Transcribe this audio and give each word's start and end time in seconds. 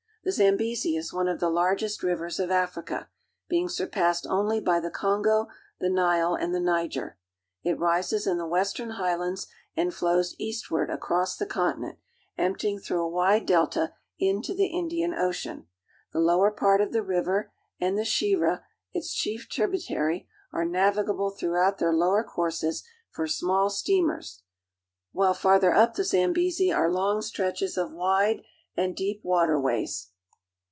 The 0.23 0.31
Zambezi 0.31 0.95
is 0.95 1.11
one 1.11 1.27
of 1.27 1.39
the 1.39 1.49
largest 1.49 2.03
rivers 2.03 2.39
of 2.39 2.51
Africa, 2.51 3.09
being 3.49 3.67
surpassed 3.67 4.27
only 4.29 4.59
by 4.59 4.79
the 4.79 4.91
Kongo, 4.91 5.47
the 5.79 5.89
Nile, 5.89 6.35
and 6.35 6.53
the 6.53 6.59
Niger. 6.59 7.17
It 7.63 7.79
rises 7.79 8.27
in 8.27 8.37
the 8.37 8.45
western 8.45 8.91
highlands 8.91 9.47
and 9.75 9.91
flows 9.91 10.35
eastward 10.37 10.91
across 10.91 11.35
the 11.35 11.47
continent, 11.47 11.97
emptying 12.37 12.77
through 12.77 13.01
a 13.01 13.09
wide 13.09 13.47
delta 13.47 13.93
into 14.19 14.53
the 14.53 14.67
Indian 14.67 15.15
Ocean. 15.15 15.65
The 16.13 16.19
lower 16.19 16.51
part 16.51 16.81
of 16.81 16.93
the 16.93 17.01
river 17.01 17.51
and 17.79 17.97
the 17.97 18.05
Shire, 18.05 18.63
its 18.93 19.15
chief 19.15 19.49
tributary, 19.49 20.27
are 20.53 20.65
navigable 20.65 21.31
throughout 21.31 21.79
their 21.79 21.93
lower 21.93 22.23
courses 22.23 22.83
for 23.09 23.25
small 23.25 23.71
steamers, 23.71 24.43
while, 25.13 25.33
farther 25.33 25.73
up 25.73 25.95
the 25.95 26.03
Zambezi, 26.03 26.71
are 26.71 26.91
long 26.91 27.23
stretches 27.23 27.75
of 27.75 27.91
wide 27.91 28.43
and 28.77 28.95
deep 28.95 29.19
water 29.23 29.59
ways. 29.59 30.09